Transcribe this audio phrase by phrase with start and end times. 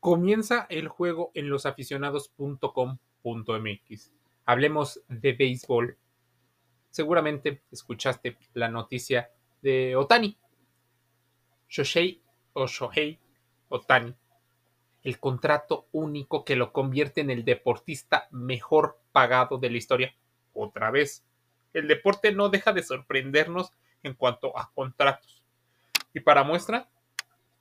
[0.00, 4.12] Comienza el juego en losaficionados.com.mx.
[4.46, 5.98] Hablemos de béisbol.
[6.88, 10.38] Seguramente escuchaste la noticia de Otani.
[11.68, 12.22] Shohei
[12.54, 13.20] o Shohei
[13.68, 14.14] Otani.
[15.02, 20.16] El contrato único que lo convierte en el deportista mejor pagado de la historia.
[20.54, 21.26] Otra vez.
[21.74, 25.44] El deporte no deja de sorprendernos en cuanto a contratos.
[26.14, 26.88] Y para muestra,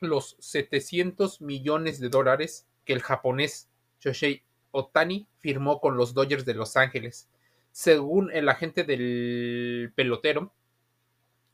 [0.00, 3.68] los 700 millones de dólares que el japonés
[4.00, 7.28] Shohei Otani firmó con los Dodgers de Los Ángeles.
[7.72, 10.52] Según el agente del pelotero,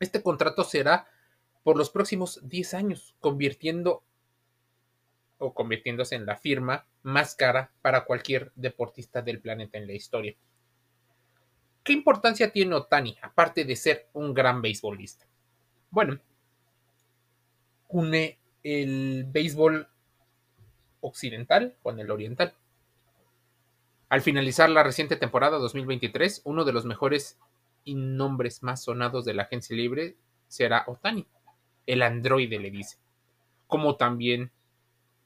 [0.01, 1.09] este contrato será
[1.63, 4.05] por los próximos 10 años, convirtiendo
[5.39, 10.35] o convirtiéndose en la firma más cara para cualquier deportista del planeta en la historia.
[11.83, 15.27] ¿Qué importancia tiene Otani, aparte de ser un gran beisbolista?
[15.91, 16.19] Bueno,
[17.89, 19.89] une el béisbol
[21.01, 22.55] occidental con el oriental.
[24.09, 27.39] Al finalizar la reciente temporada 2023, uno de los mejores
[27.85, 30.17] y nombres más sonados de la agencia libre
[30.49, 31.27] será Otani,
[31.87, 32.99] el androide le dice.
[33.67, 34.51] Como también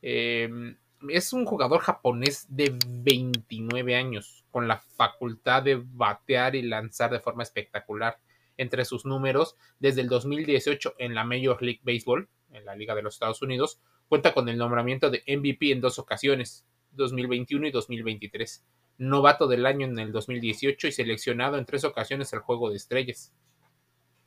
[0.03, 0.77] eh,
[1.09, 7.21] es un jugador japonés de 29 años, con la facultad de batear y lanzar de
[7.21, 8.19] forma espectacular.
[8.57, 13.03] Entre sus números, desde el 2018 en la Major League Baseball, en la Liga de
[13.03, 18.65] los Estados Unidos, cuenta con el nombramiento de MVP en dos ocasiones, 2021 y 2023,
[18.99, 23.33] novato del año en el 2018 y seleccionado en tres ocasiones al Juego de Estrellas,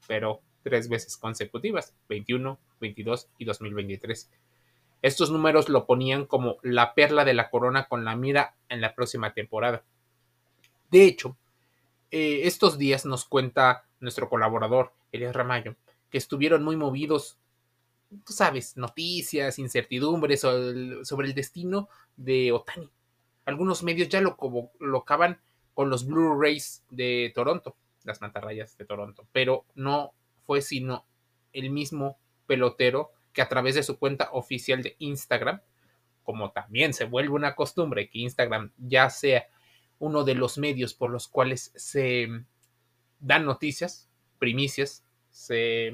[0.08, 4.32] pero tres veces consecutivas, 21, 22 y 2023.
[5.02, 8.96] Estos números lo ponían como la perla de la corona con la mira en la
[8.96, 9.84] próxima temporada.
[10.90, 11.38] De hecho,
[12.10, 15.76] eh, estos días nos cuenta nuestro colaborador, Elias Ramayo,
[16.10, 17.38] que estuvieron muy movidos
[18.26, 22.90] tú sabes, noticias, incertidumbres sobre el destino de Otani.
[23.46, 25.40] Algunos medios ya lo colocaban
[25.74, 30.14] con los Blu-rays de Toronto, las mantarrayas de Toronto, pero no
[30.46, 31.06] fue sino
[31.52, 35.62] el mismo pelotero que a través de su cuenta oficial de Instagram,
[36.24, 39.48] como también se vuelve una costumbre que Instagram ya sea
[40.00, 42.28] uno de los medios por los cuales se
[43.20, 45.92] dan noticias, primicias, se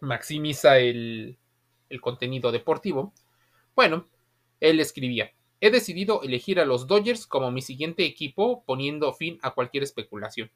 [0.00, 1.38] maximiza el,
[2.00, 3.12] contenido deportivo.
[3.74, 4.08] Bueno,
[4.60, 9.52] él escribía, he decidido elegir a los Dodgers como mi siguiente equipo poniendo fin a
[9.52, 10.50] cualquier especulación.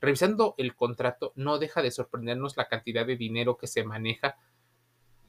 [0.00, 4.36] Revisando el contrato, no deja de sorprendernos la cantidad de dinero que se maneja,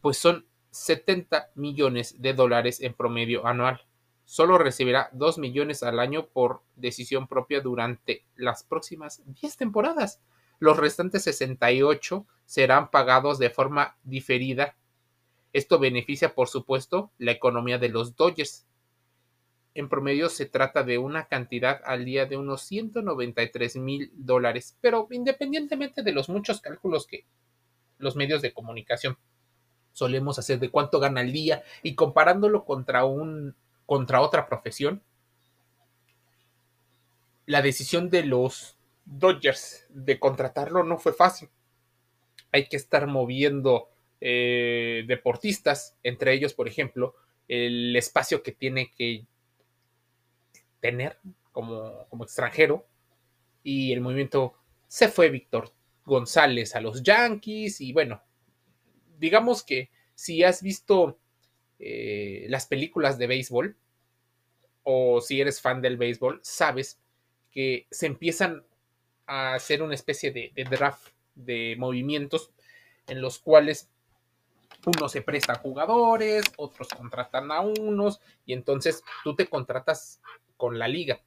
[0.01, 3.81] pues son 70 millones de dólares en promedio anual.
[4.25, 10.19] Solo recibirá 2 millones al año por decisión propia durante las próximas 10 temporadas.
[10.59, 14.75] Los restantes 68 serán pagados de forma diferida.
[15.53, 18.65] Esto beneficia, por supuesto, la economía de los Dodgers.
[19.73, 25.07] En promedio se trata de una cantidad al día de unos 193 mil dólares, pero
[25.11, 27.25] independientemente de los muchos cálculos que
[27.97, 29.17] los medios de comunicación
[29.91, 33.55] solemos hacer de cuánto gana al día y comparándolo contra un
[33.85, 35.03] contra otra profesión,
[37.45, 41.49] la decisión de los Dodgers de contratarlo no fue fácil.
[42.55, 43.89] Hay que estar moviendo
[44.21, 47.15] eh, deportistas, entre ellos, por ejemplo,
[47.49, 49.25] el espacio que tiene que
[50.79, 51.19] tener
[51.51, 52.87] como, extranjero.
[53.61, 54.53] Y el movimiento
[54.87, 55.73] se fue Víctor
[56.05, 57.81] González a los Yankees.
[57.81, 58.23] Y bueno,
[59.19, 61.19] digamos que si has visto
[61.77, 63.75] eh, las películas de béisbol
[64.83, 67.01] o si eres fan del béisbol, sabes
[67.51, 68.63] que se empiezan
[69.25, 72.51] a hacer una especie de, draft de movimientos
[73.07, 73.89] en los cuales
[74.85, 80.21] unos se prestan jugadores, otros contratan a unos, y entonces tú te contratas
[80.57, 81.21] con la liga.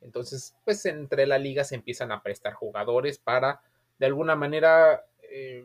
[0.00, 3.60] Entonces, pues entre la liga se empiezan a prestar jugadores para,
[3.98, 5.64] de alguna manera, eh,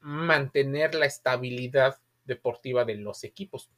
[0.00, 3.70] mantener la estabilidad deportiva de los equipos.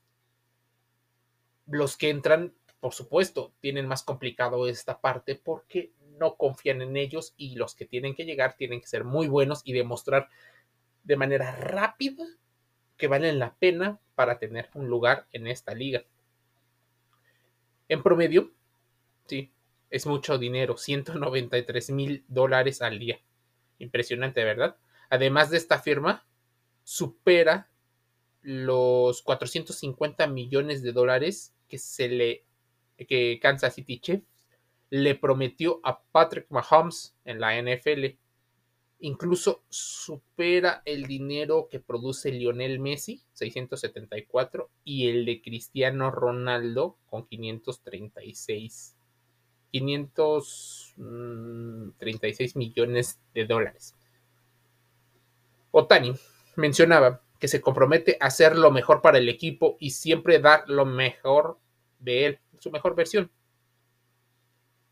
[1.66, 7.34] Los que entran, por supuesto, tienen más complicado esta parte porque no confían en ellos
[7.36, 10.28] y los que tienen que llegar tienen que ser muy buenos y demostrar
[11.04, 12.24] de manera rápida
[12.96, 16.04] que valen la pena para tener un lugar en esta liga.
[17.88, 18.52] En promedio,
[19.26, 19.52] sí,
[19.90, 23.20] es mucho dinero, 193 mil dólares al día.
[23.78, 24.76] Impresionante, ¿verdad?
[25.10, 26.24] Además de esta firma,
[26.84, 27.68] supera
[28.40, 32.44] los 450 millones de dólares que se le
[33.08, 34.31] que Kansas City Chiefs
[34.92, 38.18] le prometió a Patrick Mahomes en la NFL.
[38.98, 47.26] incluso supera el dinero que produce Lionel Messi, 674, y el de Cristiano Ronaldo con
[47.26, 48.94] 536.
[49.70, 53.94] 536 mm, millones de dólares.
[55.70, 56.12] Otani
[56.56, 60.84] mencionaba que se compromete a hacer lo mejor para el equipo y siempre dar lo
[60.84, 61.58] mejor
[61.98, 63.30] de él, su mejor versión.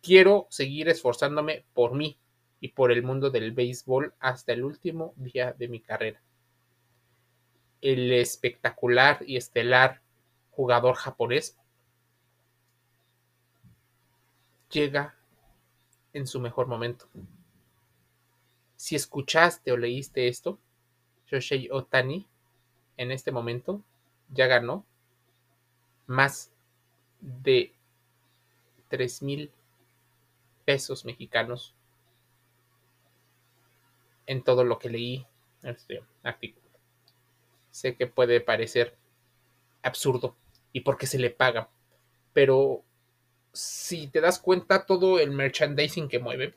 [0.03, 2.19] Quiero seguir esforzándome por mí
[2.61, 6.23] y por el mundo del béisbol hasta el último día de mi carrera.
[7.81, 10.03] El espectacular y estelar
[10.51, 11.57] jugador japonés
[14.71, 15.15] llega
[16.13, 17.09] en su mejor momento.
[18.77, 20.59] Si escuchaste o leíste esto,
[21.27, 22.27] Shoshei Otani
[22.97, 23.83] en este momento
[24.31, 24.85] ya ganó
[26.07, 26.51] más
[27.21, 27.73] de
[28.89, 29.53] 3 mil
[30.65, 31.75] pesos mexicanos
[34.27, 35.27] en todo lo que leí
[35.63, 36.69] este artículo.
[37.71, 38.97] Sé que puede parecer
[39.83, 40.37] absurdo
[40.73, 41.71] y porque se le paga,
[42.33, 42.85] pero
[43.53, 46.55] si te das cuenta todo el merchandising que mueve,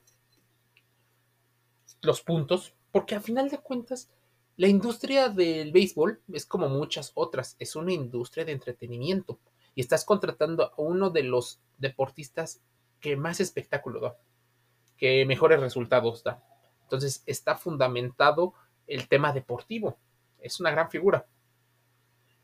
[2.01, 4.09] los puntos, porque a final de cuentas
[4.55, 9.39] la industria del béisbol es como muchas otras, es una industria de entretenimiento
[9.73, 12.61] y estás contratando a uno de los deportistas
[13.03, 14.17] que más espectáculo da,
[14.97, 16.41] que mejores resultados da.
[16.83, 18.53] Entonces está fundamentado
[18.87, 19.97] el tema deportivo.
[20.39, 21.27] Es una gran figura.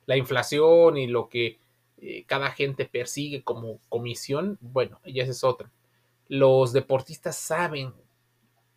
[0.05, 1.59] La inflación y lo que
[1.97, 5.71] eh, cada gente persigue como comisión, bueno, ya es otra.
[6.27, 7.93] Los deportistas saben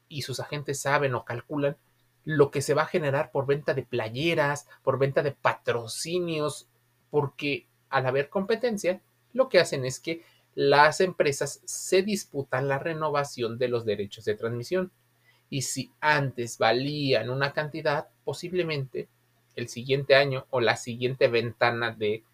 [0.08, 1.76] y sus agentes saben o calculan
[2.22, 6.68] lo que se va a generar por venta de playeras, por venta de patrocinios,
[7.10, 9.02] porque al haber competencia,
[9.32, 10.22] lo que hacen es que
[10.54, 14.92] las empresas se disputan la renovación de los derechos de transmisión.
[15.48, 19.08] Y si antes valían una cantidad, posiblemente
[19.54, 22.24] el siguiente año o la siguiente ventana de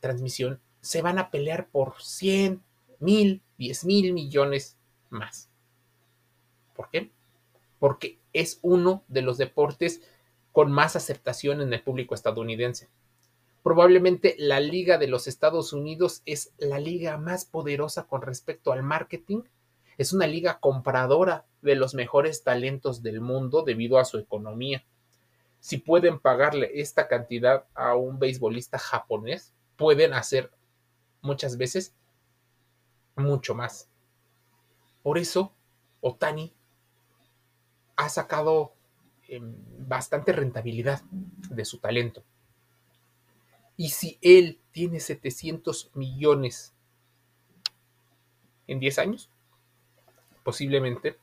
[0.00, 2.62] transmisión se van a pelear por 100,
[3.00, 4.76] mil, 10 mil millones
[5.10, 5.48] más.
[6.74, 7.10] ¿Por qué?
[7.78, 10.02] Porque es uno de los deportes
[10.52, 12.88] con más aceptación en el público estadounidense.
[13.62, 18.82] Probablemente la liga de los Estados Unidos es la liga más poderosa con respecto al
[18.82, 19.42] marketing.
[19.98, 24.84] Es una liga compradora de los mejores talentos del mundo debido a su economía.
[25.60, 30.50] Si pueden pagarle esta cantidad a un beisbolista japonés, pueden hacer
[31.20, 31.94] muchas veces
[33.14, 33.90] mucho más.
[35.02, 35.52] Por eso,
[36.00, 36.54] Otani
[37.96, 38.72] ha sacado
[39.28, 39.54] em,
[39.86, 42.22] bastante rentabilidad de su talento.
[43.80, 46.74] Y si él tiene 700 millones
[48.66, 49.30] en 10 años,
[50.44, 51.16] posiblemente,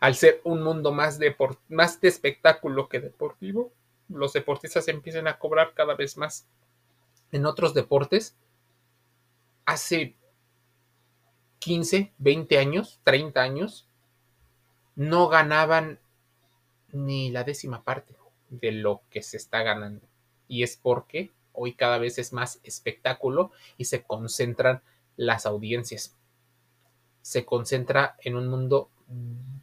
[0.00, 1.18] al ser un mundo más
[1.68, 3.70] más de espectáculo que deportivo,
[4.08, 6.46] los deportistas empiecen a cobrar cada vez más.
[7.32, 8.34] En otros deportes,
[9.66, 10.16] hace
[11.58, 13.86] 15, 20 años, 30 años,
[14.96, 16.00] no ganaban
[16.92, 18.16] ni la décima parte
[18.48, 20.08] de lo que se está ganando.
[20.48, 24.80] Y es porque hoy cada vez es más espectáculo y se concentran
[25.16, 26.16] las audiencias.
[27.20, 28.90] Se concentra en un mundo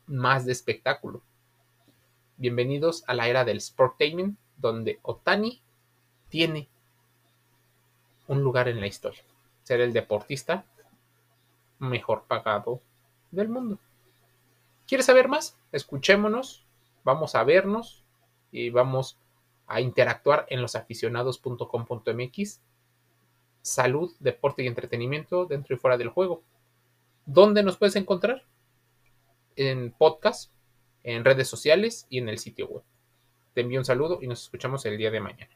[0.05, 1.21] más de espectáculo.
[2.35, 5.61] Bienvenidos a la era del sportainment, donde Otani
[6.27, 6.67] tiene
[8.27, 9.23] un lugar en la historia.
[9.63, 10.65] Ser el deportista
[11.79, 12.81] mejor pagado
[13.31, 13.79] del mundo.
[14.85, 15.57] ¿Quieres saber más?
[15.71, 16.65] Escuchémonos,
[17.05, 18.03] vamos a vernos
[18.51, 19.17] y vamos
[19.67, 22.61] a interactuar en losaficionados.com.mx.
[23.61, 26.43] Salud, deporte y entretenimiento dentro y fuera del juego.
[27.25, 28.43] ¿Dónde nos puedes encontrar?
[29.55, 30.51] En podcast,
[31.03, 32.83] en redes sociales y en el sitio web.
[33.53, 35.54] Te envío un saludo y nos escuchamos el día de mañana.